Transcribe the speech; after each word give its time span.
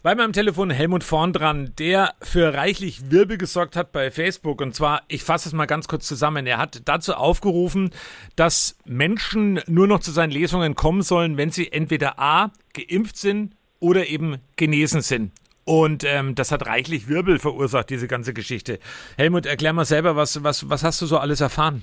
Bei 0.00 0.14
meinem 0.14 0.32
Telefon 0.32 0.70
Helmut 0.70 1.02
vorn 1.02 1.32
dran, 1.32 1.72
der 1.76 2.14
für 2.22 2.54
reichlich 2.54 3.10
Wirbel 3.10 3.36
gesorgt 3.36 3.74
hat 3.74 3.90
bei 3.90 4.12
Facebook. 4.12 4.60
Und 4.60 4.72
zwar, 4.72 5.02
ich 5.08 5.24
fasse 5.24 5.48
es 5.48 5.52
mal 5.52 5.66
ganz 5.66 5.88
kurz 5.88 6.06
zusammen. 6.06 6.46
Er 6.46 6.58
hat 6.58 6.82
dazu 6.88 7.14
aufgerufen, 7.14 7.90
dass 8.36 8.78
Menschen 8.84 9.60
nur 9.66 9.88
noch 9.88 9.98
zu 9.98 10.12
seinen 10.12 10.30
Lesungen 10.30 10.76
kommen 10.76 11.02
sollen, 11.02 11.36
wenn 11.36 11.50
sie 11.50 11.72
entweder 11.72 12.20
A, 12.20 12.52
geimpft 12.74 13.16
sind 13.16 13.56
oder 13.80 14.06
eben 14.06 14.36
genesen 14.54 15.00
sind. 15.00 15.32
Und 15.64 16.04
ähm, 16.04 16.36
das 16.36 16.52
hat 16.52 16.64
reichlich 16.68 17.08
Wirbel 17.08 17.40
verursacht, 17.40 17.90
diese 17.90 18.06
ganze 18.06 18.32
Geschichte. 18.32 18.78
Helmut, 19.16 19.46
erklär 19.46 19.72
mal 19.72 19.84
selber, 19.84 20.14
was, 20.14 20.44
was, 20.44 20.70
was 20.70 20.84
hast 20.84 21.02
du 21.02 21.06
so 21.06 21.18
alles 21.18 21.40
erfahren? 21.40 21.82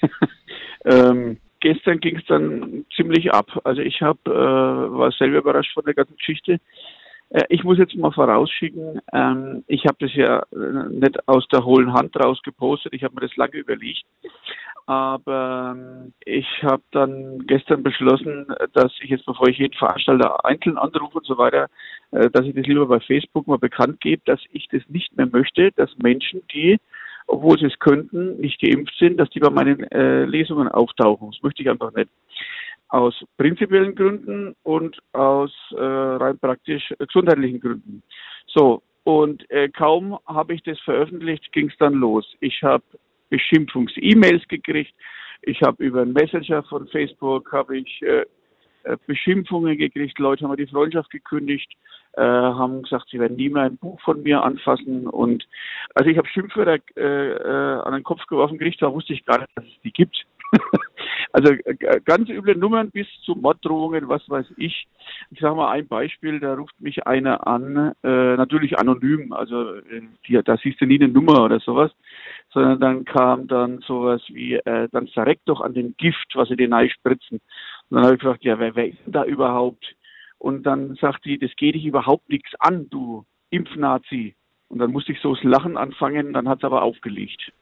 ähm, 0.84 1.38
gestern 1.58 1.98
ging 1.98 2.16
es 2.16 2.24
dann 2.26 2.86
ziemlich 2.94 3.34
ab. 3.34 3.60
Also 3.64 3.82
ich 3.82 4.02
hab, 4.02 4.24
äh, 4.28 4.30
war 4.30 5.10
selber 5.10 5.38
überrascht 5.38 5.74
von 5.74 5.84
der 5.84 5.94
ganzen 5.94 6.16
Geschichte. 6.16 6.60
Äh, 7.30 7.44
ich 7.48 7.64
muss 7.64 7.78
jetzt 7.78 7.94
mal 7.96 8.12
vorausschicken, 8.12 9.00
ähm, 9.12 9.64
ich 9.66 9.84
habe 9.86 9.96
das 10.00 10.14
ja 10.14 10.42
äh, 10.52 10.88
nicht 10.90 11.28
aus 11.28 11.46
der 11.48 11.64
hohlen 11.64 11.92
Hand 11.92 12.16
raus 12.16 12.40
gepostet, 12.42 12.94
ich 12.94 13.02
habe 13.02 13.14
mir 13.14 13.22
das 13.22 13.36
lange 13.36 13.56
überlegt. 13.56 14.04
Aber 14.88 15.74
ähm, 15.76 16.12
ich 16.24 16.46
habe 16.62 16.82
dann 16.92 17.44
gestern 17.46 17.82
beschlossen, 17.82 18.46
dass 18.72 18.92
ich 19.02 19.10
jetzt, 19.10 19.26
bevor 19.26 19.48
ich 19.48 19.58
jeden 19.58 19.74
Veranstalter 19.74 20.44
einzeln 20.44 20.78
anrufe 20.78 21.18
und 21.18 21.26
so 21.26 21.36
weiter, 21.38 21.68
äh, 22.12 22.30
dass 22.30 22.46
ich 22.46 22.54
das 22.54 22.66
lieber 22.66 22.86
bei 22.86 23.00
Facebook 23.00 23.48
mal 23.48 23.58
bekannt 23.58 24.00
gebe, 24.00 24.22
dass 24.26 24.40
ich 24.52 24.68
das 24.68 24.82
nicht 24.88 25.16
mehr 25.16 25.26
möchte, 25.26 25.72
dass 25.72 25.90
Menschen, 25.98 26.42
die 26.52 26.78
obwohl 27.28 27.58
sie 27.58 27.66
es 27.66 27.76
könnten, 27.80 28.36
nicht 28.40 28.60
geimpft 28.60 28.94
sind, 29.00 29.18
dass 29.18 29.28
die 29.30 29.40
bei 29.40 29.50
meinen 29.50 29.84
Lesungen 30.30 30.68
auftauchen. 30.68 31.32
Das 31.32 31.42
möchte 31.42 31.60
ich 31.60 31.68
einfach 31.68 31.92
nicht. 31.92 32.08
Aus 32.88 33.14
prinzipiellen 33.36 33.94
Gründen 33.94 34.54
und 34.62 34.96
aus 35.12 35.52
äh, 35.72 35.82
rein 35.82 36.38
praktisch 36.38 36.94
gesundheitlichen 36.98 37.60
Gründen. 37.60 38.02
So, 38.46 38.82
und 39.04 39.48
äh, 39.50 39.68
kaum 39.68 40.18
habe 40.26 40.54
ich 40.54 40.62
das 40.62 40.78
veröffentlicht, 40.80 41.52
ging 41.52 41.68
es 41.68 41.76
dann 41.78 41.94
los. 41.94 42.26
Ich 42.40 42.62
habe 42.62 42.84
Beschimpfungs-E-Mails 43.30 44.46
gekriegt. 44.48 44.94
Ich 45.42 45.62
habe 45.62 45.84
über 45.84 46.02
einen 46.02 46.12
Messenger 46.12 46.62
von 46.64 46.88
Facebook 46.88 47.52
habe 47.52 47.78
ich 47.78 48.02
äh, 48.02 48.24
äh, 48.86 48.96
Beschimpfungen 49.06 49.76
gekriegt. 49.76 50.18
Leute 50.18 50.44
haben 50.44 50.56
die 50.56 50.66
Freundschaft 50.66 51.10
gekündigt, 51.10 51.72
äh, 52.12 52.22
haben 52.22 52.82
gesagt, 52.82 53.08
sie 53.10 53.18
werden 53.18 53.36
nie 53.36 53.48
mehr 53.48 53.64
ein 53.64 53.78
Buch 53.78 54.00
von 54.00 54.22
mir 54.22 54.42
anfassen. 54.42 55.08
Und 55.08 55.46
also 55.94 56.08
ich 56.08 56.16
habe 56.16 56.28
Schimpfwörter 56.28 56.78
äh, 56.96 57.32
äh, 57.32 57.80
an 57.82 57.92
den 57.94 58.04
Kopf 58.04 58.24
geworfen 58.26 58.58
gekriegt, 58.58 58.80
da 58.80 58.92
wusste 58.92 59.12
ich 59.12 59.24
gar 59.24 59.38
nicht, 59.38 59.50
dass 59.56 59.64
es 59.64 59.80
die 59.82 59.92
gibt. 59.92 60.24
also 61.32 61.52
äh, 61.52 62.00
ganz 62.04 62.28
üble 62.28 62.56
Nummern 62.56 62.90
bis 62.90 63.06
zu 63.24 63.34
Morddrohungen, 63.34 64.08
was 64.08 64.28
weiß 64.28 64.46
ich. 64.56 64.86
Ich 65.30 65.40
sage 65.40 65.54
mal 65.54 65.70
ein 65.70 65.86
Beispiel, 65.86 66.40
da 66.40 66.54
ruft 66.54 66.80
mich 66.80 67.06
einer 67.06 67.46
an, 67.46 67.92
äh, 68.02 68.36
natürlich 68.36 68.78
anonym, 68.78 69.32
also 69.32 69.74
äh, 69.74 70.02
die, 70.26 70.40
da 70.42 70.56
siehst 70.56 70.80
du 70.80 70.86
nie 70.86 71.00
eine 71.00 71.08
Nummer 71.08 71.44
oder 71.44 71.60
sowas, 71.60 71.90
sondern 72.52 72.80
dann 72.80 73.04
kam 73.04 73.48
dann 73.48 73.80
sowas 73.80 74.22
wie, 74.28 74.54
äh, 74.54 74.88
dann 74.92 75.08
zerreckt 75.08 75.48
doch 75.48 75.60
an 75.60 75.74
dem 75.74 75.96
Gift, 75.96 76.32
was 76.34 76.48
sie 76.48 76.56
dir 76.56 76.88
spritzen. 76.88 77.40
Und 77.88 77.96
dann 77.96 78.04
habe 78.04 78.14
ich 78.14 78.20
gefragt, 78.20 78.44
ja, 78.44 78.58
wer, 78.58 78.74
wer 78.74 78.88
ist 78.88 78.98
denn 79.04 79.12
da 79.12 79.24
überhaupt? 79.24 79.94
Und 80.38 80.64
dann 80.64 80.96
sagt 80.96 81.24
die, 81.24 81.38
das 81.38 81.54
geht 81.56 81.74
dich 81.74 81.84
überhaupt 81.84 82.28
nichts 82.28 82.50
an, 82.58 82.88
du 82.90 83.24
Impfnazi. 83.50 84.34
Und 84.68 84.78
dann 84.78 84.92
musste 84.92 85.12
ich 85.12 85.20
so 85.20 85.34
das 85.34 85.44
Lachen 85.44 85.76
anfangen, 85.76 86.32
dann 86.32 86.48
hat 86.48 86.58
es 86.58 86.64
aber 86.64 86.82
aufgelegt. 86.82 87.52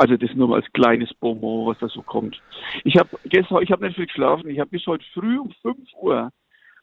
Also 0.00 0.16
das 0.16 0.34
nur 0.34 0.48
mal 0.48 0.62
als 0.62 0.72
kleines 0.72 1.12
Bonbon, 1.12 1.66
was 1.66 1.78
da 1.78 1.86
so 1.86 2.00
kommt. 2.00 2.40
Ich 2.84 2.96
habe 2.96 3.10
gestern, 3.24 3.62
ich 3.62 3.70
habe 3.70 3.84
nicht 3.84 3.96
viel 3.96 4.06
geschlafen. 4.06 4.48
Ich 4.48 4.58
habe 4.58 4.70
bis 4.70 4.86
heute 4.86 5.04
früh 5.12 5.38
um 5.38 5.52
5 5.60 5.76
Uhr 6.00 6.30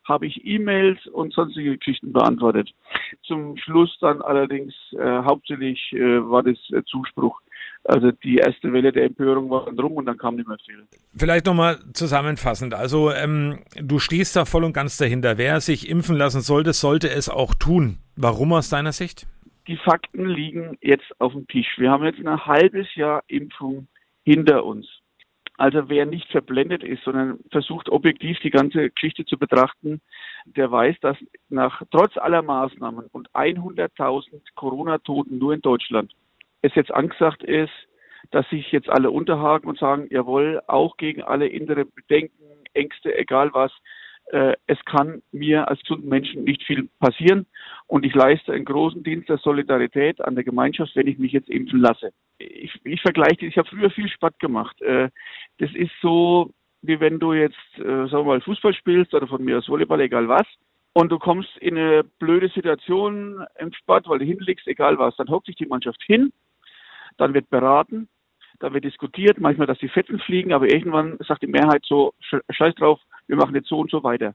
habe 0.03 0.27
ich 0.27 0.45
E-Mails 0.45 0.99
und 1.07 1.33
sonstige 1.33 1.75
Geschichten 1.79 2.13
beantwortet. 2.13 2.69
Zum 3.23 3.57
Schluss 3.57 3.97
dann 4.01 4.21
allerdings 4.21 4.71
äh, 4.93 5.23
hauptsächlich 5.23 5.91
äh, 5.93 6.29
war 6.29 6.43
das 6.43 6.57
äh, 6.71 6.83
Zuspruch. 6.85 7.41
Also 7.85 8.11
die 8.11 8.35
erste 8.35 8.71
Welle 8.71 8.91
der 8.91 9.05
Empörung 9.05 9.49
war 9.49 9.65
dann 9.65 9.79
rum 9.79 9.93
und 9.93 10.05
dann 10.05 10.17
kam 10.17 10.35
nicht 10.35 10.47
mehr 10.47 10.59
viel. 10.63 10.85
Vielleicht 11.17 11.47
nochmal 11.47 11.79
zusammenfassend. 11.93 12.75
Also 12.75 13.11
ähm, 13.11 13.63
du 13.81 13.97
stehst 13.97 14.35
da 14.35 14.45
voll 14.45 14.63
und 14.63 14.73
ganz 14.73 14.97
dahinter. 14.97 15.39
Wer 15.39 15.59
sich 15.59 15.89
impfen 15.89 16.15
lassen 16.15 16.41
sollte, 16.41 16.73
sollte 16.73 17.09
es 17.09 17.29
auch 17.29 17.55
tun. 17.55 17.97
Warum 18.15 18.53
aus 18.53 18.69
deiner 18.69 18.91
Sicht? 18.91 19.25
Die 19.67 19.77
Fakten 19.77 20.25
liegen 20.25 20.77
jetzt 20.81 21.19
auf 21.19 21.33
dem 21.33 21.47
Tisch. 21.47 21.77
Wir 21.77 21.91
haben 21.91 22.05
jetzt 22.05 22.19
ein 22.19 22.45
halbes 22.45 22.93
Jahr 22.95 23.23
Impfung 23.27 23.87
hinter 24.23 24.65
uns. 24.65 24.87
Also 25.57 25.89
wer 25.89 26.05
nicht 26.05 26.29
verblendet 26.31 26.83
ist, 26.83 27.03
sondern 27.03 27.39
versucht 27.51 27.89
objektiv 27.89 28.39
die 28.39 28.51
ganze 28.51 28.91
Geschichte 28.91 29.25
zu 29.25 29.37
betrachten, 29.37 30.01
der 30.45 30.71
weiß, 30.71 30.95
dass 31.01 31.17
nach 31.49 31.81
trotz 31.91 32.15
aller 32.17 32.43
Maßnahmen 32.43 33.07
und 33.11 33.29
100.000 33.31 34.41
Corona-Toten 34.55 35.37
nur 35.37 35.53
in 35.53 35.61
Deutschland 35.61 36.13
es 36.61 36.75
jetzt 36.75 36.93
angesagt 36.93 37.43
ist, 37.43 37.73
dass 38.31 38.47
sich 38.49 38.71
jetzt 38.71 38.89
alle 38.89 39.09
unterhaken 39.09 39.67
und 39.67 39.79
sagen, 39.79 40.07
jawohl, 40.11 40.61
auch 40.67 40.97
gegen 40.97 41.23
alle 41.23 41.47
innere 41.47 41.85
Bedenken, 41.85 42.43
Ängste, 42.73 43.17
egal 43.17 43.53
was, 43.53 43.71
äh, 44.31 44.53
es 44.67 44.77
kann 44.85 45.21
mir 45.31 45.67
als 45.67 45.79
gesunden 45.81 46.09
Menschen 46.09 46.43
nicht 46.43 46.63
viel 46.63 46.89
passieren. 46.99 47.45
Und 47.87 48.05
ich 48.05 48.13
leiste 48.13 48.53
einen 48.53 48.65
großen 48.65 49.03
Dienst 49.03 49.29
der 49.29 49.37
Solidarität 49.37 50.21
an 50.21 50.35
der 50.35 50.43
Gemeinschaft, 50.43 50.95
wenn 50.95 51.07
ich 51.07 51.17
mich 51.17 51.31
jetzt 51.31 51.49
impfen 51.49 51.79
lasse. 51.79 52.11
Ich, 52.37 52.73
ich 52.83 53.01
vergleiche, 53.01 53.45
ich 53.45 53.57
habe 53.57 53.69
früher 53.69 53.89
viel 53.89 54.09
Sport 54.09 54.39
gemacht. 54.39 54.81
Äh, 54.81 55.09
das 55.59 55.71
ist 55.73 55.91
so, 56.01 56.51
wie 56.81 56.99
wenn 56.99 57.19
du 57.19 57.33
jetzt, 57.33 57.55
äh, 57.77 58.07
sagen 58.07 58.11
wir 58.11 58.23
mal, 58.25 58.41
Fußball 58.41 58.73
spielst 58.73 59.13
oder 59.13 59.27
von 59.27 59.43
mir 59.43 59.57
aus 59.57 59.69
Volleyball, 59.69 60.01
egal 60.01 60.27
was, 60.27 60.45
und 60.93 61.11
du 61.11 61.19
kommst 61.19 61.55
in 61.59 61.77
eine 61.77 62.03
blöde 62.03 62.49
Situation 62.49 63.45
im 63.59 63.71
Sport, 63.73 64.09
weil 64.09 64.19
du 64.19 64.25
hinlegst, 64.25 64.67
egal 64.67 64.97
was, 64.97 65.15
dann 65.15 65.29
hockt 65.29 65.45
sich 65.45 65.55
die 65.55 65.67
Mannschaft 65.67 66.01
hin. 66.03 66.33
Dann 67.17 67.33
wird 67.33 67.49
beraten, 67.49 68.09
dann 68.59 68.73
wird 68.73 68.85
diskutiert, 68.85 69.39
manchmal, 69.39 69.67
dass 69.67 69.77
die 69.79 69.89
Fetzen 69.89 70.19
fliegen, 70.19 70.53
aber 70.53 70.71
irgendwann 70.71 71.17
sagt 71.27 71.43
die 71.43 71.47
Mehrheit 71.47 71.83
so, 71.85 72.13
scheiß 72.49 72.75
drauf, 72.75 72.99
wir 73.27 73.35
machen 73.35 73.55
jetzt 73.55 73.69
so 73.69 73.79
und 73.79 73.91
so 73.91 74.03
weiter. 74.03 74.33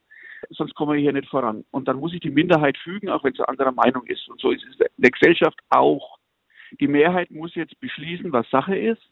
Sonst 0.50 0.74
kommen 0.74 0.92
wir 0.92 1.00
hier 1.00 1.12
nicht 1.12 1.28
voran. 1.28 1.64
Und 1.70 1.88
dann 1.88 1.98
muss 1.98 2.12
sich 2.12 2.20
die 2.20 2.30
Minderheit 2.30 2.76
fügen, 2.78 3.08
auch 3.08 3.22
wenn 3.24 3.34
sie 3.34 3.48
anderer 3.48 3.72
Meinung 3.72 4.04
ist. 4.06 4.28
Und 4.28 4.40
so 4.40 4.50
ist 4.50 4.64
es 4.64 4.80
in 4.80 4.86
der 5.02 5.10
Gesellschaft 5.10 5.58
auch. 5.70 6.18
Die 6.80 6.88
Mehrheit 6.88 7.30
muss 7.30 7.54
jetzt 7.54 7.78
beschließen, 7.80 8.32
was 8.32 8.48
Sache 8.50 8.76
ist. 8.76 9.02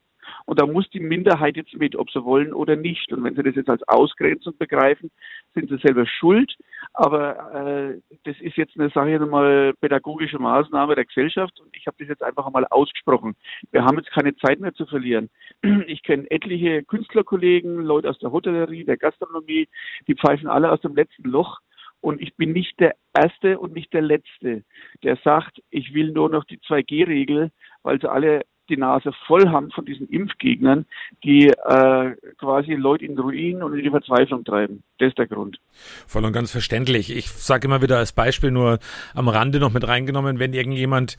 Und 0.47 0.61
da 0.61 0.67
muss 0.67 0.89
die 0.91 1.01
Minderheit 1.01 1.57
jetzt 1.57 1.75
mit, 1.75 1.97
ob 1.97 2.11
sie 2.11 2.25
wollen 2.25 2.53
oder 2.53 2.77
nicht. 2.77 3.13
Und 3.13 3.25
wenn 3.25 3.35
sie 3.35 3.43
das 3.43 3.55
jetzt 3.55 3.71
als 3.71 3.87
Ausgrenzung 3.89 4.57
begreifen, 4.59 5.11
sind 5.55 5.69
sie 5.69 5.79
selber 5.79 6.07
schuld. 6.07 6.55
Aber 6.93 7.53
äh, 7.55 8.01
das 8.25 8.41
ist 8.41 8.57
jetzt 8.57 8.79
eine 8.79 8.91
Sache, 8.91 9.19
nochmal 9.19 9.75
pädagogische 9.81 10.39
Maßnahme 10.39 10.95
der 10.95 11.05
Gesellschaft. 11.05 11.59
Und 11.61 11.77
ich 11.77 11.87
habe 11.87 11.97
das 11.99 12.09
jetzt 12.09 12.23
einfach 12.23 12.47
einmal 12.47 12.67
ausgesprochen. 12.71 13.35
Wir 13.71 13.85
haben 13.85 13.99
jetzt 13.99 14.13
keine 14.13 14.37
Zeit 14.37 14.61
mehr 14.61 14.75
zu 14.75 14.87
verlieren. 14.87 15.31
Ich 15.91 16.03
kenne 16.03 16.31
etliche 16.31 16.85
Künstlerkollegen, 16.85 17.83
Leute 17.83 18.09
aus 18.09 18.19
der 18.19 18.33
Hotellerie, 18.33 18.85
der 18.85 18.97
Gastronomie, 18.97 19.69
die 20.07 20.15
pfeifen 20.15 20.49
alle 20.49 20.71
aus 20.71 20.81
dem 20.81 20.95
letzten 20.95 21.29
Loch. 21.29 21.59
Und 22.01 22.21
ich 22.21 22.35
bin 22.37 22.53
nicht 22.53 22.81
der 22.81 22.95
Erste 23.15 23.59
und 23.59 23.75
nicht 23.75 23.93
der 23.93 24.03
Letzte, 24.03 24.65
der 25.03 25.17
sagt, 25.17 25.63
ich 25.71 25.93
will 25.93 26.13
nur 26.13 26.31
noch 26.31 26.45
die 26.45 26.59
2G-Regel, 26.59 27.51
weil 27.83 28.01
sie 28.01 28.11
alle 28.11 28.43
die 28.71 28.77
Nase 28.77 29.13
voll 29.27 29.49
haben 29.49 29.71
von 29.71 29.85
diesen 29.85 30.09
Impfgegnern, 30.09 30.87
die 31.25 31.49
äh, 31.49 32.15
quasi 32.39 32.75
Leute 32.75 33.05
in 33.05 33.19
Ruin 33.19 33.63
und 33.63 33.77
in 33.77 33.85
die 33.85 33.91
Verzweiflung 33.91 34.45
treiben. 34.45 34.83
Das 34.99 35.09
ist 35.09 35.19
der 35.19 35.27
Grund. 35.27 35.59
Voll 36.07 36.25
und 36.25 36.33
ganz 36.33 36.51
verständlich. 36.53 37.15
Ich 37.15 37.29
sage 37.29 37.67
immer 37.67 37.83
wieder 37.83 37.99
als 37.99 38.13
Beispiel 38.13 38.51
nur 38.51 38.79
am 39.15 39.29
Rande 39.29 39.61
noch 39.61 39.73
mit 39.73 39.87
reingenommen, 39.87 40.39
wenn 40.39 40.53
irgendjemand 40.53 41.17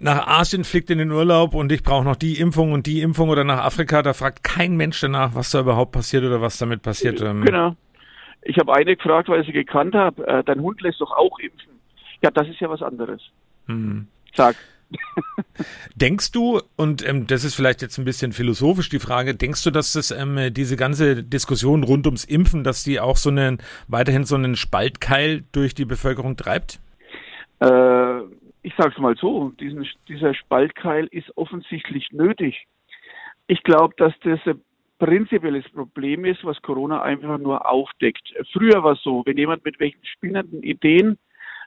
nach 0.00 0.26
Asien 0.26 0.64
fliegt 0.64 0.90
in 0.90 0.98
den 0.98 1.10
Urlaub 1.10 1.54
und 1.54 1.72
ich 1.72 1.82
brauche 1.82 2.04
noch 2.04 2.16
die 2.16 2.38
Impfung 2.38 2.72
und 2.72 2.86
die 2.86 3.00
Impfung 3.00 3.30
oder 3.30 3.44
nach 3.44 3.64
Afrika, 3.64 4.02
da 4.02 4.12
fragt 4.12 4.44
kein 4.44 4.76
Mensch 4.76 5.00
danach, 5.00 5.34
was 5.34 5.50
da 5.50 5.60
überhaupt 5.60 5.92
passiert 5.92 6.24
oder 6.24 6.40
was 6.40 6.58
damit 6.58 6.82
passiert. 6.82 7.20
Ähm. 7.20 7.44
Genau. 7.44 7.74
Ich 8.42 8.58
habe 8.58 8.72
eine 8.74 8.96
gefragt, 8.96 9.28
weil 9.28 9.40
ich 9.40 9.46
sie 9.46 9.52
gekannt 9.52 9.94
habe, 9.94 10.26
äh, 10.26 10.44
dein 10.44 10.60
Hund 10.60 10.80
lässt 10.82 11.00
doch 11.00 11.10
auch 11.12 11.38
impfen. 11.38 11.72
Ja, 12.22 12.30
das 12.30 12.48
ist 12.48 12.60
ja 12.60 12.68
was 12.68 12.82
anderes. 12.82 13.22
Hm. 13.66 14.06
Sag. 14.34 14.56
denkst 15.94 16.32
du, 16.32 16.60
und 16.76 17.06
ähm, 17.06 17.26
das 17.26 17.44
ist 17.44 17.54
vielleicht 17.54 17.82
jetzt 17.82 17.98
ein 17.98 18.04
bisschen 18.04 18.32
philosophisch 18.32 18.88
die 18.88 18.98
Frage, 18.98 19.34
denkst 19.34 19.64
du, 19.64 19.70
dass 19.70 19.92
das 19.92 20.10
ähm, 20.10 20.52
diese 20.52 20.76
ganze 20.76 21.22
Diskussion 21.22 21.84
rund 21.84 22.06
ums 22.06 22.24
Impfen, 22.24 22.64
dass 22.64 22.84
die 22.84 23.00
auch 23.00 23.16
so 23.16 23.30
einen, 23.30 23.58
weiterhin 23.86 24.24
so 24.24 24.34
einen 24.34 24.56
Spaltkeil 24.56 25.44
durch 25.52 25.74
die 25.74 25.84
Bevölkerung 25.84 26.36
treibt? 26.36 26.80
Äh, 27.60 28.20
ich 28.62 28.74
sage 28.76 28.92
es 28.94 28.98
mal 28.98 29.16
so, 29.16 29.50
diesen, 29.60 29.86
dieser 30.08 30.34
Spaltkeil 30.34 31.06
ist 31.10 31.36
offensichtlich 31.36 32.08
nötig. 32.12 32.66
Ich 33.46 33.62
glaube, 33.62 33.94
dass 33.96 34.12
das 34.22 34.40
ein 34.46 34.60
prinzipielles 34.98 35.68
Problem 35.70 36.24
ist, 36.24 36.44
was 36.44 36.60
Corona 36.62 37.02
einfach 37.02 37.38
nur 37.38 37.70
aufdeckt. 37.70 38.32
Früher 38.52 38.82
war 38.82 38.92
es 38.92 39.02
so, 39.02 39.22
wenn 39.24 39.38
jemand 39.38 39.64
mit 39.64 39.78
welchen 39.80 40.04
spinnenden 40.04 40.62
Ideen 40.62 41.18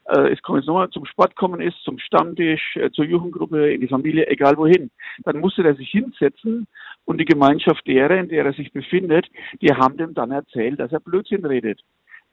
äh, 0.05 0.31
es 0.31 0.41
kommt 0.41 0.59
jetzt 0.59 0.67
nochmal 0.67 0.89
zum 0.89 1.05
Sport 1.05 1.35
kommen 1.35 1.61
ist, 1.61 1.77
zum 1.83 1.99
Stammtisch, 1.99 2.75
äh, 2.75 2.91
zur 2.91 3.05
Jugendgruppe, 3.05 3.71
in 3.71 3.81
die 3.81 3.87
Familie, 3.87 4.27
egal 4.27 4.57
wohin, 4.57 4.91
dann 5.23 5.39
musste 5.39 5.63
er 5.63 5.75
sich 5.75 5.89
hinsetzen 5.89 6.67
und 7.05 7.19
die 7.19 7.25
Gemeinschaft 7.25 7.85
derer, 7.87 8.17
in 8.17 8.29
der 8.29 8.45
er 8.45 8.53
sich 8.53 8.71
befindet, 8.71 9.27
die 9.61 9.73
haben 9.73 9.97
dem 9.97 10.13
dann 10.13 10.31
erzählt, 10.31 10.79
dass 10.79 10.91
er 10.91 10.99
Blödsinn 10.99 11.45
redet. 11.45 11.81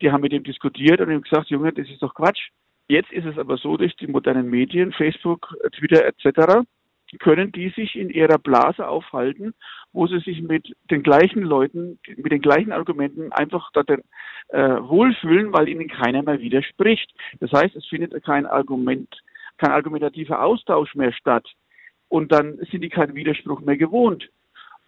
Die 0.00 0.12
haben 0.12 0.20
mit 0.20 0.32
ihm 0.32 0.44
diskutiert 0.44 1.00
und 1.00 1.10
ihm 1.10 1.22
gesagt, 1.22 1.50
Junge, 1.50 1.72
das 1.72 1.88
ist 1.88 2.02
doch 2.02 2.14
Quatsch. 2.14 2.50
Jetzt 2.88 3.12
ist 3.12 3.26
es 3.26 3.36
aber 3.36 3.56
so, 3.58 3.76
durch 3.76 3.94
die 3.96 4.06
modernen 4.06 4.48
Medien, 4.48 4.92
Facebook, 4.92 5.54
Twitter 5.72 6.06
etc., 6.06 6.64
können 7.18 7.52
die 7.52 7.70
sich 7.70 7.96
in 7.96 8.10
ihrer 8.10 8.38
Blase 8.38 8.86
aufhalten, 8.86 9.54
wo 9.92 10.06
sie 10.06 10.18
sich 10.20 10.42
mit 10.42 10.74
den 10.90 11.02
gleichen 11.02 11.42
Leuten, 11.42 11.98
mit 12.16 12.32
den 12.32 12.42
gleichen 12.42 12.72
Argumenten 12.72 13.32
einfach 13.32 13.70
dort 13.72 13.88
äh, 13.88 13.98
wohlfühlen, 14.52 15.52
weil 15.52 15.68
ihnen 15.68 15.88
keiner 15.88 16.22
mehr 16.22 16.40
widerspricht. 16.40 17.10
Das 17.40 17.52
heißt, 17.52 17.74
es 17.76 17.86
findet 17.86 18.22
kein 18.24 18.46
Argument, 18.46 19.08
kein 19.56 19.70
argumentativer 19.70 20.42
Austausch 20.42 20.94
mehr 20.94 21.12
statt. 21.12 21.46
Und 22.08 22.32
dann 22.32 22.58
sind 22.70 22.82
die 22.82 22.88
keinen 22.88 23.14
Widerspruch 23.14 23.60
mehr 23.60 23.76
gewohnt. 23.76 24.28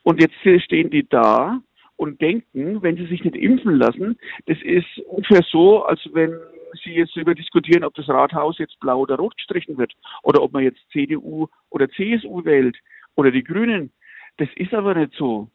Und 0.03 0.21
jetzt 0.21 0.65
stehen 0.65 0.91
die 0.91 1.07
da 1.09 1.61
und 1.97 2.21
denken, 2.21 2.83
wenn 2.83 2.97
sie 2.97 3.07
sich 3.07 3.23
nicht 3.25 3.37
impfen 3.37 3.77
lassen, 3.77 4.19
das 4.47 4.57
ist 4.63 4.87
ungefähr 5.07 5.43
so, 5.51 5.85
als 5.85 6.01
wenn 6.13 6.35
Sie 6.83 6.95
jetzt 6.95 7.17
darüber 7.17 7.35
diskutieren, 7.35 7.85
ob 7.85 7.95
das 7.95 8.09
Rathaus 8.09 8.59
jetzt 8.59 8.79
blau 8.81 9.01
oder 9.01 9.17
rot 9.17 9.37
gestrichen 9.37 9.79
wird 9.79 9.93
oder 10.23 10.43
ob 10.43 10.53
man 10.53 10.63
jetzt 10.63 10.81
CDU 10.93 11.49
oder 11.71 11.89
CSU 11.89 12.45
wählt 12.45 12.77
oder 13.17 13.31
die 13.31 13.45
Grünen. 13.45 13.93
Das 14.37 14.49
ist 14.57 14.75
aber 14.75 14.95
nicht 14.95 15.15
so. 15.15 15.51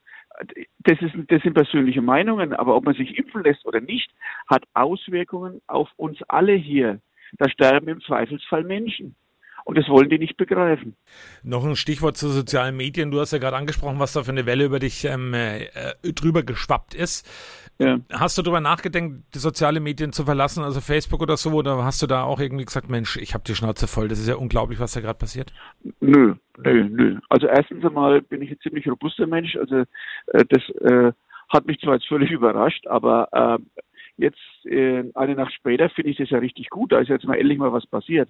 Das, 0.79 1.01
ist, 1.01 1.13
das 1.27 1.41
sind 1.43 1.53
persönliche 1.53 2.01
Meinungen, 2.01 2.53
aber 2.53 2.75
ob 2.75 2.85
man 2.85 2.95
sich 2.95 3.17
impfen 3.17 3.43
lässt 3.43 3.65
oder 3.65 3.79
nicht, 3.79 4.11
hat 4.47 4.63
Auswirkungen 4.73 5.61
auf 5.67 5.89
uns 5.95 6.21
alle 6.27 6.53
hier. 6.53 6.99
Da 7.33 7.49
sterben 7.49 7.87
im 7.87 8.01
Zweifelsfall 8.01 8.63
Menschen. 8.63 9.15
Und 9.65 9.79
das 9.79 9.89
wollen 9.89 10.09
die 10.09 10.19
nicht 10.19 10.37
begreifen. 10.37 10.95
Noch 11.43 11.65
ein 11.65 11.75
Stichwort 11.75 12.17
zu 12.17 12.29
sozialen 12.29 12.77
Medien. 12.77 13.09
Du 13.09 13.19
hast 13.19 13.31
ja 13.31 13.39
gerade 13.39 13.57
angesprochen, 13.57 13.99
was 13.99 14.13
da 14.13 14.23
für 14.23 14.31
eine 14.31 14.45
Welle 14.45 14.65
über 14.65 14.77
dich 14.77 15.05
ähm, 15.05 15.33
äh, 15.33 15.65
drüber 16.13 16.43
geschwappt 16.43 16.93
ist. 16.93 17.27
Ja. 17.79 17.97
Hast 18.13 18.37
du 18.37 18.43
darüber 18.43 18.61
nachgedacht, 18.61 19.09
die 19.33 19.39
sozialen 19.39 19.83
Medien 19.83 20.13
zu 20.13 20.23
verlassen, 20.23 20.63
also 20.63 20.79
Facebook 20.81 21.21
oder 21.21 21.35
so, 21.35 21.51
oder 21.51 21.83
hast 21.83 22.01
du 22.01 22.07
da 22.07 22.23
auch 22.23 22.39
irgendwie 22.39 22.63
gesagt, 22.63 22.89
Mensch, 22.89 23.17
ich 23.17 23.33
habe 23.33 23.43
die 23.45 23.55
Schnauze 23.55 23.87
voll, 23.87 24.07
das 24.07 24.19
ist 24.19 24.29
ja 24.29 24.35
unglaublich, 24.35 24.79
was 24.79 24.93
da 24.93 25.01
gerade 25.01 25.17
passiert? 25.17 25.51
Nö, 25.99 26.35
nö, 26.57 26.89
nö. 26.89 27.19
Also 27.27 27.47
erstens 27.47 27.83
einmal 27.83 28.21
bin 28.21 28.41
ich 28.41 28.51
ein 28.51 28.59
ziemlich 28.61 28.87
robuster 28.87 29.27
Mensch, 29.27 29.57
also 29.57 29.83
äh, 30.27 30.45
das 30.47 30.61
äh, 30.89 31.11
hat 31.49 31.65
mich 31.65 31.79
zwar 31.79 31.95
jetzt 31.95 32.07
völlig 32.07 32.31
überrascht, 32.31 32.87
aber 32.87 33.27
äh, 33.33 33.81
jetzt 34.17 34.65
äh, 34.65 35.03
eine 35.13 35.35
Nacht 35.35 35.53
später 35.53 35.89
finde 35.89 36.11
ich 36.11 36.17
das 36.17 36.29
ja 36.29 36.39
richtig 36.39 36.69
gut, 36.69 36.91
da 36.91 36.99
ist 36.99 37.09
jetzt 37.09 37.25
mal 37.25 37.37
endlich 37.37 37.57
mal 37.57 37.73
was 37.73 37.85
passiert. 37.85 38.29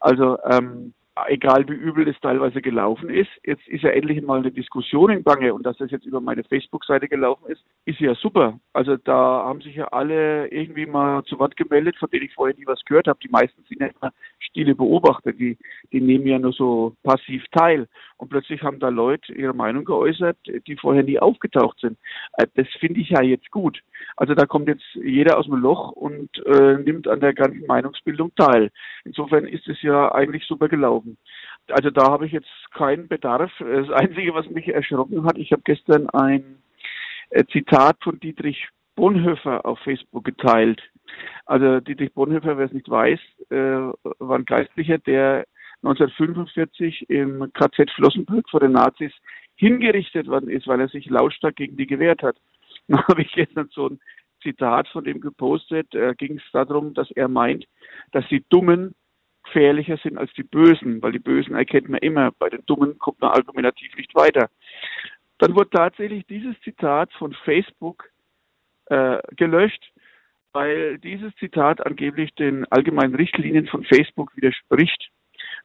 Also 0.00 0.38
ähm, 0.44 0.94
egal 1.28 1.68
wie 1.68 1.74
übel 1.74 2.04
das 2.04 2.18
teilweise 2.20 2.62
gelaufen 2.62 3.10
ist, 3.10 3.30
jetzt 3.44 3.66
ist 3.68 3.82
ja 3.82 3.90
endlich 3.90 4.22
mal 4.22 4.38
eine 4.38 4.52
Diskussion 4.52 5.10
im 5.10 5.24
Gange 5.24 5.52
und 5.54 5.64
dass 5.64 5.76
das 5.76 5.90
jetzt 5.90 6.06
über 6.06 6.20
meine 6.20 6.44
Facebook-Seite 6.44 7.08
gelaufen 7.08 7.46
ist, 7.48 7.62
ist 7.84 8.00
ja 8.00 8.14
super. 8.14 8.58
Also 8.72 8.96
da 8.96 9.44
haben 9.44 9.60
sich 9.60 9.76
ja 9.76 9.88
alle 9.88 10.48
irgendwie 10.48 10.86
mal 10.86 11.22
zu 11.24 11.38
Wort 11.38 11.56
gemeldet, 11.56 11.96
von 11.96 12.10
denen 12.10 12.26
ich 12.26 12.34
vorher 12.34 12.56
nie 12.56 12.66
was 12.66 12.84
gehört 12.84 13.08
habe. 13.08 13.18
Die 13.22 13.28
meisten 13.28 13.62
sind 13.64 13.80
ja 13.80 13.88
immer 13.88 14.12
stille 14.40 14.74
Beobachter, 14.74 15.32
die, 15.32 15.56
die 15.92 16.00
nehmen 16.00 16.26
ja 16.26 16.38
nur 16.38 16.52
so 16.52 16.94
passiv 17.02 17.44
teil. 17.52 17.88
Und 18.16 18.28
plötzlich 18.28 18.62
haben 18.62 18.80
da 18.80 18.88
Leute 18.88 19.32
ihre 19.32 19.54
Meinung 19.54 19.84
geäußert, 19.84 20.36
die 20.66 20.76
vorher 20.76 21.02
nie 21.02 21.18
aufgetaucht 21.18 21.78
sind. 21.80 21.98
Äh, 22.34 22.46
das 22.54 22.66
finde 22.78 23.00
ich 23.00 23.10
ja 23.10 23.22
jetzt 23.22 23.50
gut. 23.50 23.80
Also 24.16 24.34
da 24.34 24.46
kommt 24.46 24.68
jetzt 24.68 24.84
jeder 24.94 25.38
aus 25.38 25.46
dem 25.46 25.56
Loch 25.56 25.92
und 25.92 26.30
äh, 26.46 26.78
nimmt 26.78 27.08
an 27.08 27.20
der 27.20 27.34
ganzen 27.34 27.66
Meinungsbildung 27.66 28.34
teil. 28.34 28.70
Insofern 29.04 29.46
ist 29.46 29.68
es 29.68 29.80
ja 29.82 30.12
eigentlich 30.12 30.44
super 30.46 30.68
gelaufen. 30.68 31.16
Also 31.68 31.90
da 31.90 32.10
habe 32.10 32.26
ich 32.26 32.32
jetzt 32.32 32.50
keinen 32.72 33.08
Bedarf. 33.08 33.52
Das 33.58 33.90
Einzige, 33.90 34.34
was 34.34 34.48
mich 34.50 34.68
erschrocken 34.68 35.24
hat, 35.24 35.38
ich 35.38 35.52
habe 35.52 35.62
gestern 35.64 36.08
ein 36.10 36.56
äh, 37.30 37.44
Zitat 37.46 37.96
von 38.02 38.18
Dietrich 38.20 38.68
Bonhoeffer 38.96 39.64
auf 39.64 39.78
Facebook 39.80 40.24
geteilt. 40.24 40.82
Also 41.46 41.80
Dietrich 41.80 42.12
Bonhoeffer, 42.14 42.58
wer 42.58 42.66
es 42.66 42.72
nicht 42.72 42.88
weiß, 42.88 43.20
äh, 43.50 43.54
war 43.54 44.38
ein 44.38 44.44
Geistlicher, 44.44 44.98
der 44.98 45.46
1945 45.82 47.08
im 47.08 47.50
KZ 47.52 47.90
Flossenbürg 47.92 48.48
vor 48.50 48.60
den 48.60 48.72
Nazis 48.72 49.12
hingerichtet 49.56 50.26
worden 50.26 50.50
ist, 50.50 50.66
weil 50.66 50.80
er 50.80 50.88
sich 50.88 51.08
lautstark 51.08 51.56
gegen 51.56 51.76
die 51.76 51.86
gewehrt 51.86 52.22
hat. 52.22 52.36
Da 52.88 53.06
habe 53.06 53.22
ich 53.22 53.30
gestern 53.32 53.68
so 53.72 53.88
ein 53.88 54.00
Zitat 54.42 54.88
von 54.88 55.04
dem 55.04 55.20
gepostet, 55.20 55.94
äh, 55.94 56.14
ging 56.16 56.38
es 56.38 56.52
darum, 56.52 56.94
dass 56.94 57.10
er 57.12 57.28
meint, 57.28 57.66
dass 58.10 58.26
die 58.28 58.44
Dummen 58.48 58.94
gefährlicher 59.44 59.96
sind 59.98 60.18
als 60.18 60.32
die 60.34 60.42
Bösen, 60.42 61.02
weil 61.02 61.12
die 61.12 61.18
Bösen 61.18 61.54
erkennt 61.54 61.88
man 61.88 62.00
immer, 62.00 62.32
bei 62.32 62.48
den 62.48 62.64
Dummen 62.66 62.98
kommt 62.98 63.20
man 63.20 63.30
argumentativ 63.30 63.94
nicht 63.96 64.14
weiter. 64.14 64.48
Dann 65.38 65.54
wurde 65.54 65.70
tatsächlich 65.70 66.26
dieses 66.26 66.58
Zitat 66.60 67.12
von 67.14 67.32
Facebook 67.44 68.10
äh, 68.86 69.18
gelöscht, 69.36 69.89
weil 70.52 70.98
dieses 70.98 71.34
Zitat 71.36 71.84
angeblich 71.84 72.34
den 72.34 72.64
allgemeinen 72.70 73.14
Richtlinien 73.14 73.66
von 73.66 73.84
Facebook 73.84 74.34
widerspricht. 74.36 75.10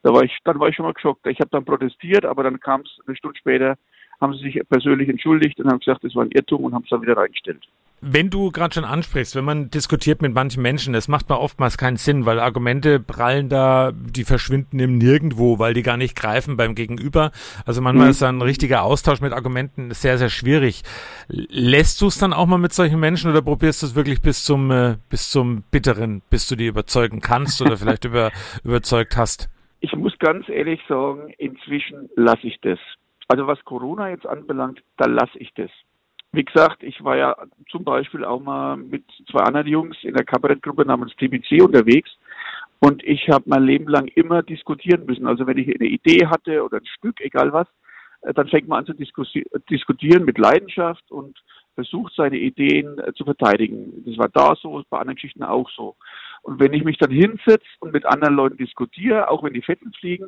Da 0.03 0.13
war 0.13 0.23
ich, 0.23 0.37
dann 0.43 0.59
war 0.59 0.69
ich 0.69 0.75
schon 0.75 0.85
mal 0.85 0.93
geschockt. 0.93 1.25
Ich 1.27 1.39
habe 1.39 1.49
dann 1.49 1.65
protestiert, 1.65 2.25
aber 2.25 2.43
dann 2.43 2.59
kam 2.59 2.81
es 2.81 2.99
eine 3.07 3.15
Stunde 3.15 3.37
später, 3.39 3.77
haben 4.21 4.33
sie 4.33 4.43
sich 4.43 4.61
persönlich 4.69 5.09
entschuldigt 5.09 5.59
und 5.59 5.69
haben 5.69 5.79
gesagt, 5.79 6.03
das 6.03 6.15
war 6.15 6.23
ein 6.23 6.31
Irrtum 6.31 6.63
und 6.63 6.73
haben 6.73 6.83
es 6.83 6.89
dann 6.89 7.01
wieder 7.01 7.17
reingestellt. 7.17 7.65
Wenn 8.01 8.29
du 8.29 8.51
gerade 8.51 8.73
schon 8.73 8.83
ansprichst, 8.83 9.35
wenn 9.35 9.45
man 9.45 9.71
diskutiert 9.71 10.21
mit 10.21 10.33
manchen 10.33 10.61
Menschen, 10.61 10.93
das 10.93 11.07
macht 11.07 11.29
mal 11.29 11.37
oftmals 11.37 11.77
keinen 11.77 11.97
Sinn, 11.97 12.25
weil 12.25 12.39
Argumente 12.39 12.99
prallen 12.99 13.49
da, 13.49 13.91
die 13.93 14.25
verschwinden 14.25 14.79
im 14.79 14.97
Nirgendwo, 14.97 15.59
weil 15.59 15.73
die 15.73 15.81
gar 15.81 15.97
nicht 15.97 16.15
greifen 16.15 16.57
beim 16.57 16.75
Gegenüber. 16.75 17.31
Also 17.65 17.81
manchmal 17.81 18.07
mhm. 18.07 18.11
ist 18.11 18.21
ein 18.21 18.41
richtiger 18.41 18.83
Austausch 18.83 19.21
mit 19.21 19.33
Argumenten 19.33 19.91
sehr, 19.91 20.17
sehr 20.17 20.29
schwierig. 20.29 20.83
Lässt 21.27 22.01
du 22.01 22.07
es 22.07 22.19
dann 22.19 22.33
auch 22.33 22.45
mal 22.45 22.57
mit 22.57 22.73
solchen 22.73 22.99
Menschen 22.99 23.31
oder 23.31 23.41
probierst 23.41 23.81
du 23.81 23.87
es 23.87 23.95
wirklich 23.95 24.21
bis 24.21 24.43
zum, 24.43 24.71
äh, 24.71 24.97
bis 25.09 25.31
zum 25.31 25.63
Bitteren, 25.71 26.21
bis 26.29 26.47
du 26.47 26.55
die 26.55 26.67
überzeugen 26.67 27.21
kannst 27.21 27.61
oder 27.61 27.77
vielleicht 27.77 28.05
über, 28.05 28.31
überzeugt 28.63 29.17
hast? 29.17 29.49
Ich 29.79 29.95
muss 29.95 30.17
ganz 30.19 30.49
ehrlich 30.49 30.81
sagen, 30.87 31.33
inzwischen 31.37 32.09
lasse 32.15 32.47
ich 32.47 32.59
das. 32.61 32.79
Also 33.27 33.47
was 33.47 33.63
Corona 33.65 34.09
jetzt 34.09 34.27
anbelangt, 34.27 34.81
da 34.97 35.07
lasse 35.07 35.37
ich 35.39 35.51
das. 35.55 35.71
Wie 36.35 36.43
gesagt, 36.43 36.83
ich 36.83 37.03
war 37.03 37.15
ja 37.15 37.35
zum 37.69 37.83
Beispiel 37.83 38.25
auch 38.25 38.41
mal 38.41 38.75
mit 38.75 39.05
zwei 39.31 39.39
anderen 39.39 39.67
Jungs 39.67 39.97
in 40.03 40.13
der 40.13 40.25
Kabarettgruppe 40.25 40.85
namens 40.85 41.15
TBC 41.15 41.61
unterwegs 41.61 42.09
und 42.79 43.03
ich 43.03 43.29
habe 43.29 43.45
mein 43.47 43.63
Leben 43.63 43.87
lang 43.87 44.07
immer 44.09 44.43
diskutieren 44.43 45.05
müssen. 45.05 45.27
Also 45.27 45.47
wenn 45.47 45.57
ich 45.57 45.67
eine 45.67 45.89
Idee 45.89 46.27
hatte 46.27 46.63
oder 46.63 46.77
ein 46.77 46.85
Stück, 46.85 47.21
egal 47.21 47.53
was, 47.53 47.67
äh, 48.21 48.33
dann 48.33 48.47
fängt 48.47 48.67
man 48.67 48.79
an 48.79 48.85
zu 48.85 48.93
diskutieren 49.69 50.25
mit 50.25 50.37
Leidenschaft 50.37 51.09
und 51.09 51.41
versucht 51.75 52.13
seine 52.15 52.37
Ideen 52.37 52.99
äh, 52.99 53.13
zu 53.13 53.23
verteidigen. 53.23 54.03
Das 54.05 54.17
war 54.17 54.29
da 54.29 54.55
so, 54.55 54.83
bei 54.89 54.97
anderen 54.97 55.15
Geschichten 55.15 55.43
auch 55.43 55.69
so. 55.69 55.95
Und 56.41 56.59
wenn 56.59 56.73
ich 56.73 56.83
mich 56.83 56.97
dann 56.97 57.11
hinsetze 57.11 57.65
und 57.79 57.93
mit 57.93 58.05
anderen 58.05 58.35
Leuten 58.35 58.57
diskutiere, 58.57 59.29
auch 59.29 59.43
wenn 59.43 59.53
die 59.53 59.61
Fetten 59.61 59.93
fliegen, 59.93 60.27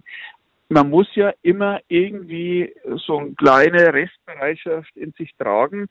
man 0.70 0.90
muss 0.90 1.08
ja 1.16 1.34
immer 1.42 1.80
irgendwie 1.88 2.74
so 3.06 3.20
eine 3.20 3.34
kleine 3.36 3.94
Restbereitschaft 3.94 4.96
in 4.96 5.14
sich 5.14 5.34
tragen, 5.38 5.88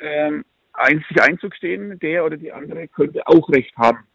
ähm, 0.00 0.44
sich 1.08 1.20
einzugestehen, 1.22 1.98
der 1.98 2.24
oder 2.24 2.36
die 2.36 2.52
andere 2.52 2.88
könnte 2.88 3.26
auch 3.26 3.48
recht 3.48 3.76
haben. 3.76 4.06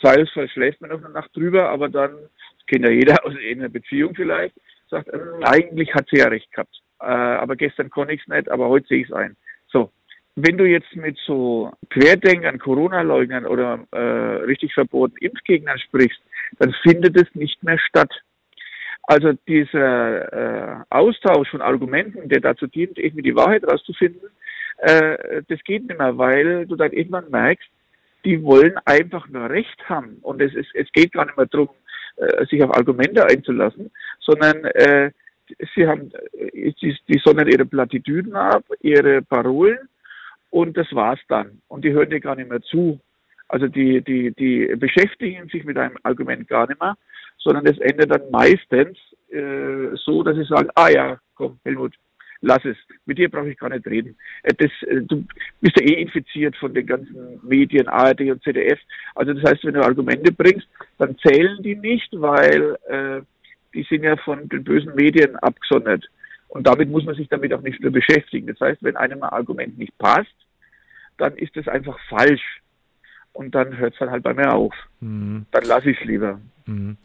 Zweifelsfall 0.00 0.48
schläft 0.48 0.80
man 0.80 0.90
noch 0.90 1.02
eine 1.02 1.12
Nacht 1.12 1.34
drüber, 1.34 1.68
aber 1.70 1.88
dann, 1.88 2.12
das 2.12 2.66
kennt 2.66 2.84
ja 2.84 2.90
jeder 2.90 3.16
aus 3.24 3.34
einer 3.34 3.68
Beziehung 3.68 4.14
vielleicht, 4.14 4.54
sagt, 4.90 5.08
äh, 5.08 5.18
eigentlich 5.42 5.92
hat 5.94 6.06
sie 6.10 6.18
ja 6.18 6.28
recht 6.28 6.50
gehabt. 6.52 6.80
Äh, 7.00 7.06
aber 7.06 7.56
gestern 7.56 7.90
konnte 7.90 8.14
ich 8.14 8.20
es 8.22 8.28
nicht, 8.28 8.50
aber 8.50 8.68
heute 8.68 8.86
sehe 8.86 9.02
ich 9.02 9.08
es 9.08 9.12
ein. 9.12 9.36
So. 9.68 9.90
Wenn 10.38 10.58
du 10.58 10.66
jetzt 10.66 10.94
mit 10.94 11.16
so 11.26 11.72
Querdenkern, 11.88 12.58
Corona-Leugnern 12.58 13.46
oder 13.46 13.86
äh, 13.90 14.44
richtig 14.44 14.74
verbotenen 14.74 15.30
Impfgegnern 15.30 15.78
sprichst, 15.78 16.20
dann 16.58 16.74
findet 16.82 17.16
es 17.16 17.34
nicht 17.34 17.62
mehr 17.62 17.78
statt. 17.78 18.12
Also 19.06 19.32
dieser 19.46 20.32
äh, 20.32 20.84
Austausch 20.90 21.50
von 21.50 21.62
Argumenten, 21.62 22.28
der 22.28 22.40
dazu 22.40 22.66
dient, 22.66 22.98
irgendwie 22.98 23.22
die 23.22 23.36
Wahrheit 23.36 23.64
rauszufinden, 23.64 24.28
äh, 24.78 25.42
das 25.48 25.62
geht 25.64 25.86
nicht 25.86 25.98
mehr, 25.98 26.18
weil 26.18 26.66
du 26.66 26.76
dann 26.76 26.92
irgendwann 26.92 27.30
merkst, 27.30 27.68
die 28.24 28.42
wollen 28.42 28.76
einfach 28.84 29.28
nur 29.28 29.48
Recht 29.48 29.88
haben. 29.88 30.18
Und 30.22 30.42
es, 30.42 30.52
ist, 30.54 30.74
es 30.74 30.90
geht 30.92 31.12
gar 31.12 31.26
nicht 31.26 31.36
mehr 31.36 31.46
darum, 31.46 31.68
äh, 32.16 32.44
sich 32.46 32.62
auf 32.62 32.76
Argumente 32.76 33.24
einzulassen, 33.24 33.90
sondern 34.20 34.64
äh, 34.64 35.12
sie 35.74 35.86
haben, 35.86 36.10
äh, 36.32 36.72
die, 36.72 36.96
die 37.08 37.20
sondern 37.24 37.48
ihre 37.48 37.64
Plattitüden 37.64 38.34
ab, 38.34 38.64
ihre 38.80 39.22
Parolen 39.22 39.88
und 40.50 40.76
das 40.76 40.92
war's 40.92 41.20
dann. 41.28 41.62
Und 41.68 41.84
die 41.84 41.92
hören 41.92 42.10
dir 42.10 42.20
gar 42.20 42.34
nicht 42.34 42.50
mehr 42.50 42.62
zu. 42.62 42.98
Also 43.48 43.68
die, 43.68 44.02
die, 44.02 44.32
die 44.32 44.74
beschäftigen 44.76 45.48
sich 45.48 45.64
mit 45.64 45.78
einem 45.78 45.96
Argument 46.02 46.48
gar 46.48 46.66
nicht 46.66 46.80
mehr, 46.80 46.96
sondern 47.46 47.66
es 47.66 47.78
endet 47.78 48.10
dann 48.10 48.28
meistens 48.30 48.98
äh, 49.30 49.94
so, 49.94 50.22
dass 50.24 50.36
sie 50.36 50.44
sagen, 50.44 50.68
ah 50.74 50.88
ja, 50.88 51.18
komm, 51.36 51.60
Helmut, 51.64 51.94
lass 52.40 52.64
es. 52.64 52.76
Mit 53.06 53.18
dir 53.18 53.30
brauche 53.30 53.50
ich 53.50 53.58
gar 53.58 53.70
nicht 53.70 53.86
reden. 53.86 54.16
Äh, 54.42 54.52
das, 54.54 54.70
äh, 54.88 55.02
du 55.02 55.24
bist 55.60 55.78
ja 55.78 55.86
eh 55.86 56.02
infiziert 56.02 56.56
von 56.56 56.74
den 56.74 56.86
ganzen 56.86 57.40
Medien, 57.42 57.86
ARD 57.86 58.22
und 58.32 58.42
ZDF. 58.42 58.80
Also 59.14 59.32
das 59.32 59.44
heißt, 59.48 59.64
wenn 59.64 59.74
du 59.74 59.84
Argumente 59.84 60.32
bringst, 60.32 60.66
dann 60.98 61.16
zählen 61.18 61.62
die 61.62 61.76
nicht, 61.76 62.08
weil 62.12 62.76
äh, 62.88 63.22
die 63.74 63.86
sind 63.88 64.02
ja 64.02 64.16
von 64.16 64.48
den 64.48 64.64
bösen 64.64 64.94
Medien 64.96 65.36
abgesondert. 65.36 66.04
Und 66.48 66.66
damit 66.66 66.90
muss 66.90 67.04
man 67.04 67.14
sich 67.14 67.28
damit 67.28 67.52
auch 67.54 67.62
nicht 67.62 67.80
mehr 67.80 67.90
beschäftigen. 67.92 68.48
Das 68.48 68.58
heißt, 68.60 68.82
wenn 68.82 68.96
einem 68.96 69.22
ein 69.22 69.30
Argument 69.30 69.78
nicht 69.78 69.96
passt, 69.98 70.34
dann 71.18 71.36
ist 71.36 71.56
es 71.56 71.68
einfach 71.68 71.98
falsch. 72.08 72.60
und 73.32 73.54
dann 73.54 73.76
hört 73.76 73.92
es 73.92 73.98
dann 73.98 74.10
halt 74.10 74.22
bei 74.22 74.34
mir 74.34 74.52
auf. 74.52 74.74
Mhm. 75.00 75.46
Dann 75.50 75.64
lasse 75.64 75.90
ich 75.90 76.00
es 76.00 76.06
lieber. 76.06 76.40
Mhm. 76.66 76.96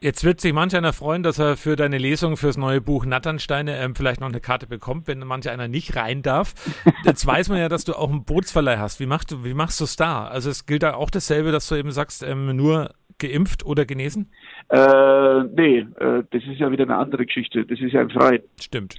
Jetzt 0.00 0.24
wird 0.24 0.40
sich 0.40 0.52
manch 0.52 0.76
einer 0.76 0.92
freuen, 0.92 1.24
dass 1.24 1.40
er 1.40 1.56
für 1.56 1.74
deine 1.74 1.98
Lesung 1.98 2.36
fürs 2.36 2.56
neue 2.56 2.80
Buch 2.80 3.04
Natternsteine 3.04 3.76
ähm, 3.78 3.96
vielleicht 3.96 4.20
noch 4.20 4.28
eine 4.28 4.38
Karte 4.38 4.68
bekommt, 4.68 5.08
wenn 5.08 5.18
manch 5.18 5.50
einer 5.50 5.66
nicht 5.66 5.96
rein 5.96 6.22
darf. 6.22 6.54
Jetzt 7.04 7.26
weiß 7.26 7.48
man 7.48 7.58
ja, 7.58 7.68
dass 7.68 7.84
du 7.84 7.94
auch 7.94 8.08
einen 8.08 8.24
Bootsverleih 8.24 8.78
hast. 8.78 9.00
Wie, 9.00 9.06
machst 9.06 9.32
du, 9.32 9.44
wie 9.44 9.54
machst 9.54 9.80
du 9.80 9.84
es 9.84 9.96
da? 9.96 10.28
Also 10.28 10.50
es 10.50 10.66
gilt 10.66 10.84
da 10.84 10.94
auch 10.94 11.10
dasselbe, 11.10 11.50
dass 11.50 11.68
du 11.68 11.74
eben 11.74 11.90
sagst, 11.90 12.22
ähm, 12.22 12.54
nur 12.54 12.90
geimpft 13.18 13.66
oder 13.66 13.84
genesen? 13.86 14.30
Äh, 14.68 15.42
nee, 15.56 15.78
äh, 15.78 16.22
das 16.30 16.44
ist 16.44 16.60
ja 16.60 16.70
wieder 16.70 16.84
eine 16.84 16.96
andere 16.96 17.26
Geschichte. 17.26 17.64
Das 17.64 17.80
ist 17.80 17.92
ja 17.92 18.02
ein 18.02 18.10
Freien. 18.10 18.42
Stimmt. 18.60 18.94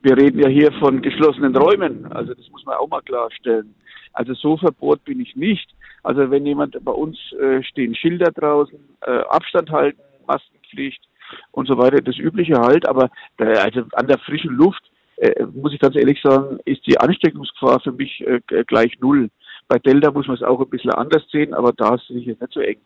Wir 0.00 0.16
reden 0.16 0.38
ja 0.38 0.48
hier 0.48 0.72
von 0.80 1.02
geschlossenen 1.02 1.54
Räumen. 1.54 2.10
Also 2.12 2.32
das 2.32 2.48
muss 2.50 2.64
man 2.64 2.76
auch 2.76 2.88
mal 2.88 3.02
klarstellen. 3.02 3.74
Also 4.14 4.32
so 4.32 4.56
verbohrt 4.56 5.04
bin 5.04 5.20
ich 5.20 5.36
nicht. 5.36 5.74
Also 6.04 6.30
wenn 6.30 6.46
jemand 6.46 6.82
bei 6.82 6.92
uns 6.92 7.18
äh, 7.38 7.62
stehen 7.64 7.94
Schilder 7.94 8.30
draußen, 8.32 8.78
äh, 9.02 9.20
Abstand 9.28 9.70
halten, 9.70 10.00
Maskenpflicht 10.28 11.02
und 11.50 11.66
so 11.66 11.76
weiter, 11.78 12.00
das 12.00 12.16
übliche 12.16 12.54
halt, 12.54 12.86
aber 12.88 13.10
da, 13.36 13.46
also 13.46 13.82
an 13.94 14.06
der 14.06 14.18
frischen 14.18 14.54
Luft, 14.54 14.82
äh, 15.16 15.44
muss 15.52 15.72
ich 15.72 15.80
ganz 15.80 15.96
ehrlich 15.96 16.20
sagen, 16.22 16.58
ist 16.64 16.86
die 16.86 16.98
Ansteckungsgefahr 16.98 17.80
für 17.80 17.92
mich 17.92 18.24
äh, 18.26 18.40
gleich 18.66 18.98
null. 19.00 19.30
Bei 19.66 19.78
Delta 19.78 20.12
muss 20.12 20.26
man 20.26 20.36
es 20.36 20.42
auch 20.42 20.60
ein 20.60 20.70
bisschen 20.70 20.92
anders 20.92 21.28
sehen, 21.30 21.54
aber 21.54 21.72
da 21.72 21.96
ist 21.96 22.08
es 22.08 22.10
nicht 22.10 22.38
so 22.50 22.60
eng. 22.60 22.78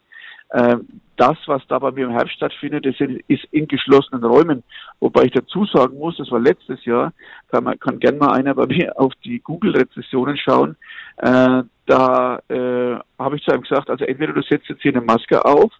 Ähm, 0.55 0.87
das, 1.17 1.37
was 1.47 1.63
da 1.69 1.79
bei 1.79 1.93
mir 1.93 2.07
im 2.07 2.13
Herbst 2.13 2.35
stattfindet, 2.35 2.85
das 2.85 2.95
ist 3.29 3.45
in 3.53 3.69
geschlossenen 3.69 4.25
Räumen. 4.25 4.63
Wobei 5.01 5.25
ich 5.25 5.33
dazu 5.33 5.65
sagen 5.67 5.99
muss, 5.99 6.17
das 6.19 6.31
war 6.31 6.41
letztes 6.41 6.85
Jahr, 6.85 7.13
kann, 7.51 7.65
man, 7.65 7.79
kann 7.79 8.01
gern 8.01 8.19
mal 8.19 8.33
einer 8.33 8.55
bei 8.55 8.67
mir 8.69 8.99
auf 8.99 9.13
die 9.25 9.41
Google-Rezessionen 9.41 10.37
schauen. 10.37 10.77
Äh, 11.19 11.63
da 11.87 12.41
äh, 12.49 12.97
habe 13.19 13.37
ich 13.37 13.45
zu 13.45 13.53
einem 13.53 13.63
gesagt, 13.63 13.89
also 13.89 14.05
entweder 14.05 14.33
du 14.33 14.43
setzt 14.43 14.69
jetzt 14.69 14.83
hier 14.83 14.93
eine 14.93 15.01
Maske 15.01 15.45
auf 15.45 15.73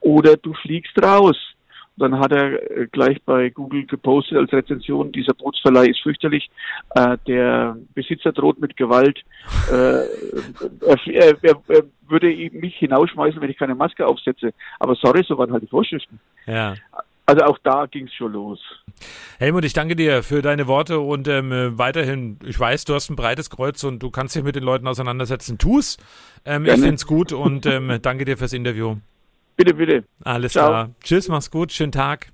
oder 0.00 0.36
du 0.36 0.54
fliegst 0.54 1.00
raus. 1.02 1.36
Dann 1.98 2.18
hat 2.18 2.30
er 2.30 2.70
äh, 2.70 2.86
gleich 2.92 3.22
bei 3.24 3.48
Google 3.48 3.86
gepostet 3.86 4.36
als 4.36 4.52
Rezension, 4.52 5.12
dieser 5.12 5.32
Bootsverleih 5.32 5.86
ist 5.86 6.02
fürchterlich, 6.02 6.50
äh, 6.94 7.16
der 7.26 7.76
Besitzer 7.94 8.32
droht 8.32 8.60
mit 8.60 8.76
Gewalt, 8.76 9.18
äh, 9.72 10.04
er, 10.84 11.42
er, 11.42 11.56
er 11.68 11.82
würde 12.08 12.26
mich 12.52 12.76
hinausschmeißen, 12.76 13.40
wenn 13.40 13.50
ich 13.50 13.56
keine 13.56 13.74
Maske 13.74 14.06
aufsetze. 14.06 14.52
Aber 14.78 14.94
sorry, 14.96 15.24
so 15.26 15.38
waren 15.38 15.52
halt 15.52 15.62
die 15.62 15.68
Vorschriften. 15.68 16.20
Ja. 16.46 16.74
Also 17.24 17.44
auch 17.44 17.58
da 17.64 17.86
ging 17.86 18.06
es 18.06 18.14
schon 18.14 18.32
los. 18.32 18.60
Helmut, 19.38 19.64
ich 19.64 19.72
danke 19.72 19.96
dir 19.96 20.22
für 20.22 20.42
deine 20.42 20.68
Worte 20.68 21.00
und 21.00 21.26
ähm, 21.26 21.76
weiterhin, 21.76 22.38
ich 22.44 22.58
weiß, 22.58 22.84
du 22.84 22.94
hast 22.94 23.10
ein 23.10 23.16
breites 23.16 23.50
Kreuz 23.50 23.82
und 23.82 24.00
du 24.02 24.10
kannst 24.10 24.36
dich 24.36 24.44
mit 24.44 24.54
den 24.54 24.62
Leuten 24.62 24.86
auseinandersetzen. 24.86 25.58
Tu's. 25.58 25.96
Ähm, 26.44 26.66
ich 26.66 26.72
finde 26.72 26.94
es 26.94 27.06
gut 27.06 27.32
und 27.32 27.66
ähm, 27.66 27.98
danke 28.00 28.24
dir 28.24 28.36
fürs 28.36 28.52
Interview. 28.52 28.96
Bitte, 29.56 29.74
bitte. 29.74 30.04
Alles 30.24 30.52
Ciao. 30.52 30.68
klar. 30.68 30.94
Tschüss, 31.02 31.28
mach's 31.28 31.50
gut, 31.50 31.72
schönen 31.72 31.92
Tag. 31.92 32.32